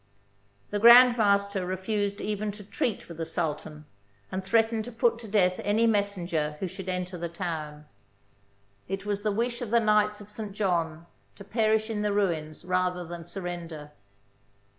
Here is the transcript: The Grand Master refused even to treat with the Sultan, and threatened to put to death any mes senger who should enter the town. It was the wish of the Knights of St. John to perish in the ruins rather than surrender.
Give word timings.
The 0.71 0.79
Grand 0.79 1.15
Master 1.15 1.63
refused 1.63 2.21
even 2.21 2.51
to 2.53 2.63
treat 2.63 3.07
with 3.07 3.17
the 3.17 3.23
Sultan, 3.39 3.85
and 4.31 4.43
threatened 4.43 4.83
to 4.85 4.91
put 4.91 5.19
to 5.19 5.27
death 5.27 5.61
any 5.63 5.85
mes 5.85 6.15
senger 6.15 6.57
who 6.57 6.67
should 6.67 6.89
enter 6.89 7.19
the 7.19 7.29
town. 7.29 7.85
It 8.87 9.05
was 9.05 9.21
the 9.21 9.31
wish 9.31 9.61
of 9.61 9.69
the 9.69 9.79
Knights 9.79 10.19
of 10.19 10.31
St. 10.31 10.53
John 10.53 11.05
to 11.35 11.43
perish 11.43 11.91
in 11.91 12.01
the 12.01 12.13
ruins 12.13 12.65
rather 12.65 13.05
than 13.05 13.27
surrender. 13.27 13.91